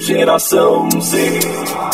[0.00, 1.40] Geração Z.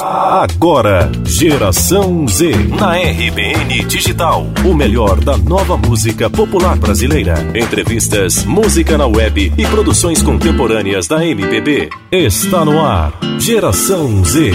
[0.03, 2.53] Agora, Geração Z.
[2.79, 4.47] Na RBN Digital.
[4.63, 7.35] O melhor da nova música popular brasileira.
[7.55, 11.89] Entrevistas, música na web e produções contemporâneas da MPB.
[12.13, 13.19] Está no ar.
[13.41, 14.53] Geração Z.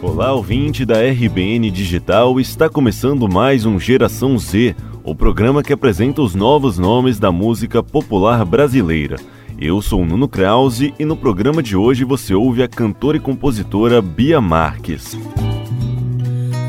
[0.00, 2.38] Olá, ouvinte da RBN Digital.
[2.38, 4.76] Está começando mais um Geração Z.
[5.02, 9.16] O programa que apresenta os novos nomes da música popular brasileira.
[9.64, 14.02] Eu sou Nuno Krause e no programa de hoje você ouve a cantora e compositora
[14.02, 15.16] Bia Marques.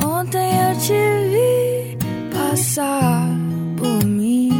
[0.06, 0.94] Ontem eu te
[1.32, 1.98] vi
[2.32, 3.28] passar
[3.76, 4.52] por mim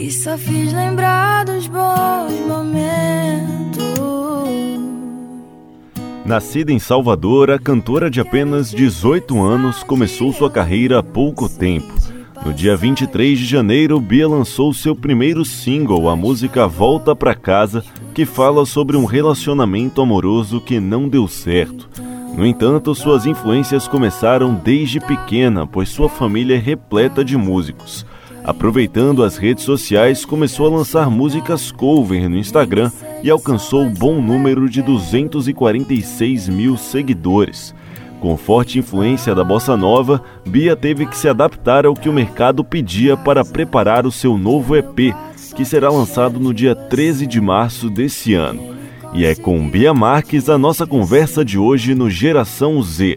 [0.00, 3.84] e só fiz lembrar dos bons momentos.
[6.24, 12.17] Nascida em Salvador, a cantora de apenas 18 anos começou sua carreira há pouco tempo.
[12.44, 17.84] No dia 23 de janeiro, Bia lançou seu primeiro single, a música Volta Pra Casa,
[18.14, 21.88] que fala sobre um relacionamento amoroso que não deu certo.
[22.36, 28.06] No entanto, suas influências começaram desde pequena, pois sua família é repleta de músicos.
[28.44, 32.90] Aproveitando as redes sociais, começou a lançar músicas cover no Instagram
[33.22, 37.74] e alcançou um bom número de 246 mil seguidores.
[38.20, 42.64] Com forte influência da bossa nova, Bia teve que se adaptar ao que o mercado
[42.64, 45.14] pedia para preparar o seu novo EP,
[45.54, 48.76] que será lançado no dia 13 de março desse ano.
[49.14, 53.16] E é com Bia Marques a nossa conversa de hoje no Geração Z.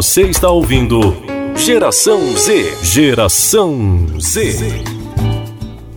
[0.00, 1.00] Você está ouvindo
[1.56, 2.84] Geração Z.
[2.84, 4.84] Geração Z.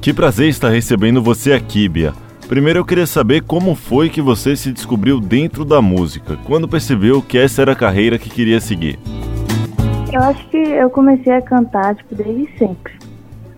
[0.01, 2.11] Que prazer estar recebendo você aqui, Bia.
[2.49, 7.21] Primeiro eu queria saber como foi que você se descobriu dentro da música, quando percebeu
[7.21, 8.97] que essa era a carreira que queria seguir.
[10.11, 12.93] Eu acho que eu comecei a cantar tipo desde sempre,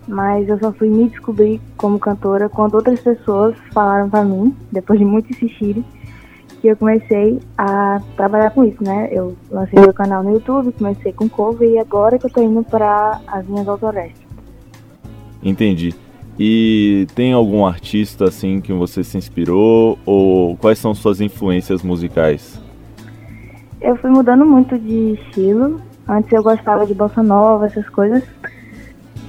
[0.06, 4.98] mas eu só fui me descobrir como cantora quando outras pessoas falaram pra mim, depois
[4.98, 5.82] de muito insistirem,
[6.64, 9.10] que eu comecei a trabalhar com isso, né?
[9.12, 12.64] Eu lancei meu canal no YouTube, comecei com cover e agora que eu tô indo
[12.64, 14.14] para as minhas autorais.
[15.42, 15.94] Entendi.
[16.38, 22.58] E tem algum artista assim que você se inspirou ou quais são suas influências musicais?
[23.78, 25.82] Eu fui mudando muito de estilo.
[26.08, 28.22] Antes eu gostava de bossa nova, essas coisas.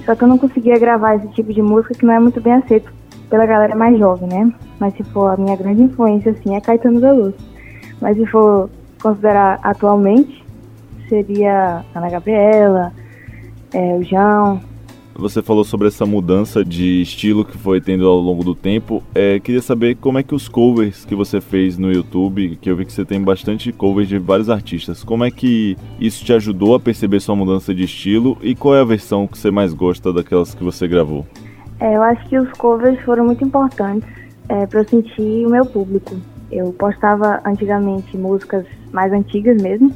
[0.06, 2.54] Só que eu não conseguia gravar esse tipo de música que não é muito bem
[2.54, 2.90] aceito
[3.28, 4.52] pela galera mais jovem, né?
[4.78, 7.34] Mas se for a minha grande influência assim é Caetano Veloso.
[8.00, 8.70] Mas se for
[9.02, 10.44] considerar atualmente,
[11.08, 12.92] seria Ana Gabriela,
[13.72, 14.60] é, o João,
[15.18, 19.02] Você falou sobre essa mudança de estilo que foi tendo ao longo do tempo.
[19.14, 22.76] É, queria saber como é que os covers que você fez no YouTube, que eu
[22.76, 26.74] vi que você tem bastante covers de vários artistas, como é que isso te ajudou
[26.74, 30.12] a perceber sua mudança de estilo e qual é a versão que você mais gosta
[30.12, 31.26] daquelas que você gravou?
[31.80, 34.08] É, eu acho que os covers foram muito importantes
[34.48, 36.16] é, para eu sentir o meu público.
[36.50, 39.92] Eu postava antigamente músicas mais antigas mesmo,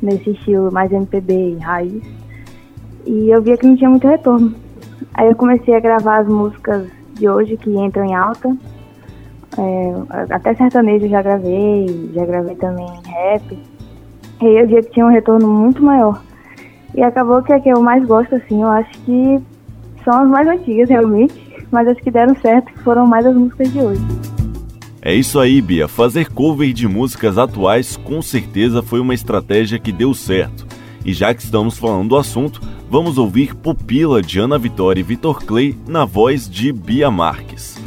[0.00, 2.02] nesse estilo mais MPB e raiz,
[3.06, 4.54] e eu via que não tinha muito retorno.
[5.14, 8.56] Aí eu comecei a gravar as músicas de hoje que entram em alta.
[9.58, 13.58] É, até sertanejo já gravei, já gravei também rap.
[14.40, 16.22] E eu via que tinha um retorno muito maior.
[16.94, 19.40] E acabou que a que eu mais gosto, assim, eu acho que
[20.04, 21.34] são as mais antigas realmente,
[21.70, 24.02] mas as que deram certo foram mais as músicas de hoje.
[25.02, 25.88] É isso aí, Bia.
[25.88, 30.66] Fazer cover de músicas atuais com certeza foi uma estratégia que deu certo.
[31.04, 32.60] E já que estamos falando do assunto,
[32.90, 37.79] vamos ouvir Pupila de Ana Vitória e Vitor Clay na voz de Bia Marques.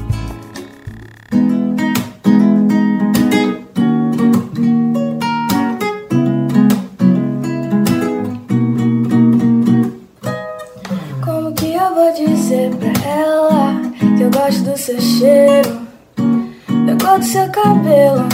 [17.23, 18.27] Seu cabelo,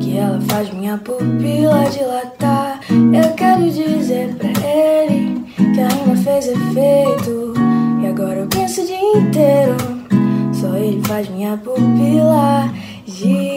[0.00, 2.80] que ela faz minha pupila dilatar?
[2.90, 7.54] Eu quero dizer pra ele que a rima fez efeito,
[8.02, 9.76] e agora eu penso o dia inteiro.
[10.52, 12.70] Só ele faz minha pupila
[13.16, 13.52] dilatar.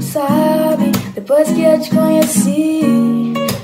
[0.00, 3.09] Sabe, depois que eu te conheci,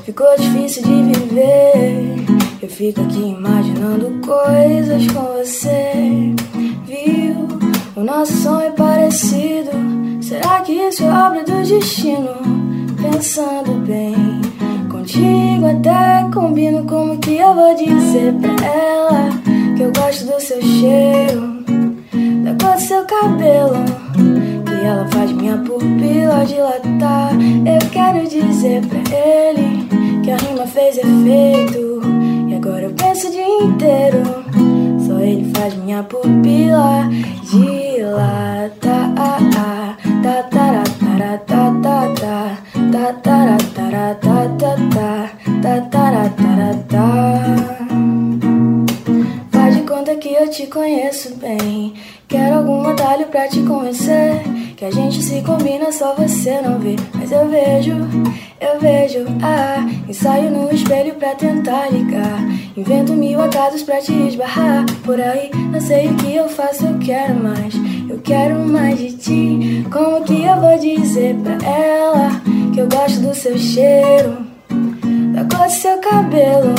[0.06, 2.14] ficou difícil de viver.
[2.62, 6.32] Eu fico aqui imaginando coisas com você.
[6.86, 7.48] Viu?
[7.96, 9.70] O nosso som é parecido.
[10.22, 12.30] Será que isso é obra do destino?
[13.02, 14.14] Pensando bem,
[14.88, 19.30] contigo até combino como que eu vou dizer pra ela
[19.76, 21.64] que eu gosto do seu cheiro,
[22.44, 23.84] da cor do seu cabelo,
[24.64, 27.32] que ela faz minha pupila dilatar.
[27.64, 29.85] Eu quero dizer pra ele
[30.26, 32.00] que a rima fez efeito
[32.48, 34.24] e agora eu penso o dia inteiro.
[35.06, 37.08] Só ele faz minha pupila
[37.48, 39.06] dilatar.
[49.52, 51.94] Faz de conta que eu te conheço bem.
[52.26, 54.42] Quero algum atalho pra te convencer.
[54.76, 56.96] Que a gente se combina, só você não vê.
[57.28, 57.92] Mas eu vejo,
[58.60, 59.84] eu vejo, ah.
[60.08, 62.38] Ensaio no espelho pra tentar ligar.
[62.76, 64.86] Invento mil acasos pra te esbarrar.
[65.04, 67.74] Por aí, não sei o que eu faço, eu quero mais.
[68.08, 69.86] Eu quero mais de ti.
[69.90, 72.30] Como que eu vou dizer pra ela
[72.72, 74.36] que eu gosto do seu cheiro,
[75.34, 76.74] da cor do seu cabelo?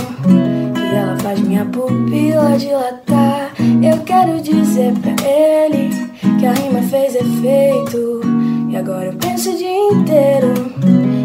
[0.73, 3.51] Que ela faz minha pupila dilatar.
[3.83, 5.89] Eu quero dizer pra ele
[6.39, 8.46] que a rima fez efeito.
[8.69, 10.53] E agora eu penso o dia inteiro.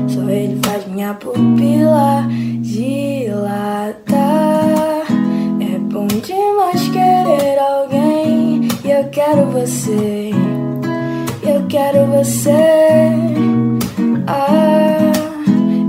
[0.08, 2.24] Só ele faz minha pupila
[2.60, 4.12] dilatar.
[5.60, 8.68] É bom demais querer alguém.
[8.84, 10.30] E eu quero você.
[11.42, 12.50] Eu quero você.
[14.28, 15.12] Ah,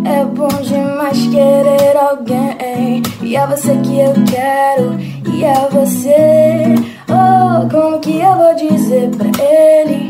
[0.05, 3.03] é bom demais querer alguém.
[3.21, 4.97] E é você que eu quero.
[5.31, 6.73] E é você.
[7.09, 10.02] Oh, como que eu vou dizer pra ele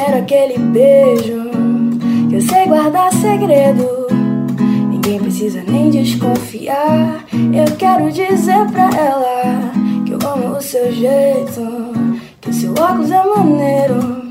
[0.00, 1.50] quero aquele beijo?
[2.28, 3.86] Que eu sei guardar segredo.
[4.90, 7.24] Ninguém precisa nem desconfiar.
[7.32, 9.72] Eu quero dizer pra ela
[10.06, 11.60] que eu amo o seu jeito.
[12.40, 14.30] Que o seu óculos é maneiro.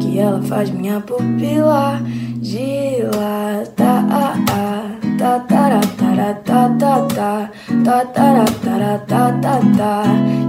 [0.00, 2.00] Que ela faz minha pupila
[2.40, 3.65] dilatar.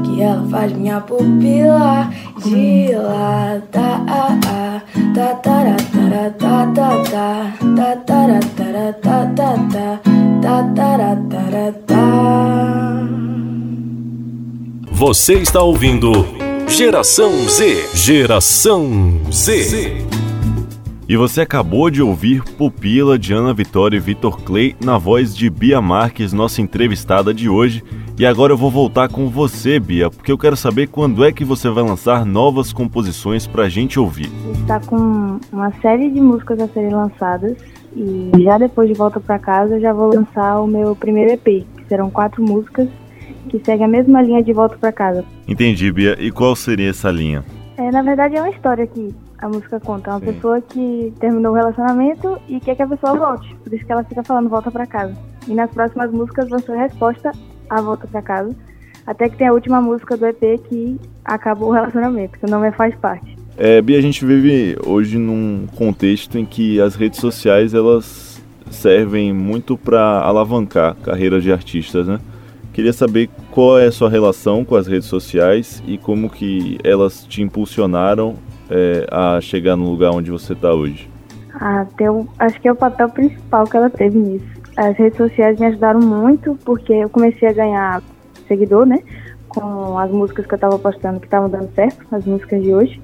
[0.03, 2.09] Que ela faz minha pupila
[2.43, 3.87] dilatar.
[14.91, 16.11] Você está ouvindo
[16.67, 17.89] Geração Z.
[17.93, 20.05] Geração Z.
[21.09, 25.49] E você acabou de ouvir Pupila de Ana Vitória e Vitor Clay na voz de
[25.49, 27.81] Bia Marques, nossa entrevistada de hoje.
[28.19, 31.45] E agora eu vou voltar com você, Bia, porque eu quero saber quando é que
[31.45, 34.29] você vai lançar novas composições pra gente ouvir.
[34.59, 37.55] Está com uma série de músicas a serem lançadas
[37.95, 41.65] e já depois de volta para casa eu já vou lançar o meu primeiro EP,
[41.77, 42.89] que serão quatro músicas
[43.47, 45.23] que seguem a mesma linha de volta para casa.
[45.47, 46.17] Entendi, Bia.
[46.19, 47.45] E qual seria essa linha?
[47.77, 50.09] É, na verdade é uma história que a música conta.
[50.09, 50.25] É uma Sim.
[50.33, 53.55] pessoa que terminou o relacionamento e quer que a pessoa volte.
[53.63, 55.15] Por isso que ela fica falando volta pra casa.
[55.47, 57.31] E nas próximas músicas vão ser resposta
[57.69, 58.55] à volta pra casa.
[59.05, 62.67] Até que tem a última música do EP que acabou o relacionamento, que o nome
[62.67, 63.37] é Faz Parte.
[63.57, 69.33] É, Bia, a gente vive hoje num contexto em que as redes sociais elas servem
[69.33, 72.19] muito para alavancar carreiras de artistas, né?
[72.73, 77.23] Queria saber qual é a sua relação com as redes sociais e como que elas
[77.23, 78.35] te impulsionaram
[78.69, 81.09] é, a chegar no lugar onde você está hoje.
[81.53, 84.45] Até o, acho que é o papel principal que ela teve nisso.
[84.75, 88.03] As redes sociais me ajudaram muito porque eu comecei a ganhar
[88.47, 89.01] seguidor, né?
[89.47, 93.01] Com as músicas que eu tava postando que estavam dando certo, as músicas de hoje.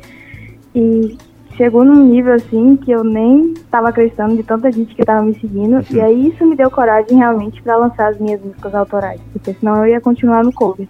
[0.75, 1.17] E
[1.57, 5.33] chegou num nível assim que eu nem tava acreditando de tanta gente que tava me
[5.39, 5.83] seguindo.
[5.91, 9.21] E aí isso me deu coragem realmente para lançar as minhas músicas autorais.
[9.31, 10.87] Porque senão eu ia continuar no cover.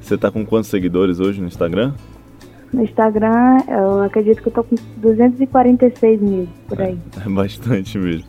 [0.00, 1.92] Você tá com quantos seguidores hoje no Instagram?
[2.72, 6.98] No Instagram, eu acredito que eu tô com 246 mil por aí.
[7.24, 8.24] É bastante mesmo.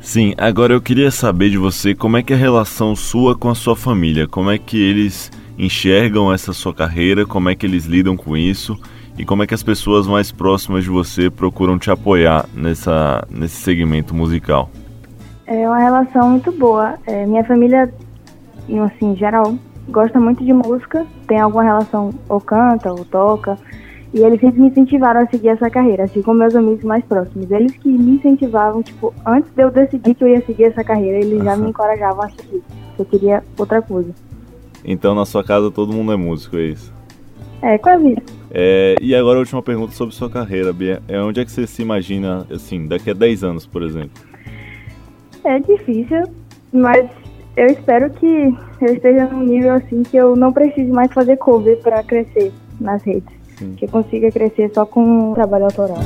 [0.00, 3.48] Sim, agora eu queria saber de você como é que é a relação sua com
[3.48, 7.86] a sua família, como é que eles enxergam essa sua carreira, como é que eles
[7.86, 8.78] lidam com isso
[9.16, 13.56] e como é que as pessoas mais próximas de você procuram te apoiar nessa, nesse
[13.56, 14.70] segmento musical.
[15.46, 16.98] É uma relação muito boa.
[17.06, 17.92] É, minha família,
[18.84, 19.56] assim, em geral,
[19.88, 23.58] gosta muito de música, tem alguma relação ou canta ou toca,
[24.12, 27.50] e eles sempre me incentivaram a seguir essa carreira, assim como meus amigos mais próximos.
[27.50, 31.18] Eles que me incentivavam, tipo, antes de eu decidir que eu ia seguir essa carreira,
[31.18, 32.62] eles já me encorajavam a seguir.
[32.98, 34.14] Eu queria outra coisa.
[34.84, 36.92] Então na sua casa todo mundo é músico, é isso?
[37.62, 38.16] É, quase.
[38.50, 41.02] É, e agora a última pergunta sobre sua carreira, Bia.
[41.08, 44.22] É onde é que você se imagina, assim, daqui a 10 anos, por exemplo?
[45.42, 46.22] É difícil,
[46.72, 47.08] mas
[47.56, 51.78] eu espero que eu esteja num nível assim que eu não precise mais fazer cover
[51.78, 53.32] para crescer nas redes.
[53.56, 53.74] Sim.
[53.76, 55.98] Que eu consiga crescer só com trabalho autoral.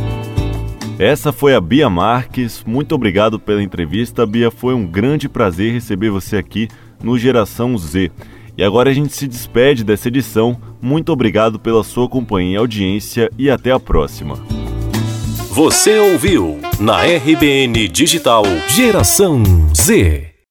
[0.98, 2.64] Essa foi a Bia Marques.
[2.66, 4.50] Muito obrigado pela entrevista, Bia.
[4.50, 6.68] Foi um grande prazer receber você aqui
[7.02, 8.10] no Geração Z.
[8.56, 10.56] E agora a gente se despede dessa edição.
[10.82, 14.34] Muito obrigado pela sua companhia e audiência e até a próxima.
[15.50, 19.42] Você ouviu na RBN Digital Geração
[19.74, 20.37] Z.